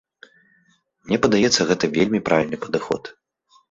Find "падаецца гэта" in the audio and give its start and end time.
1.27-1.93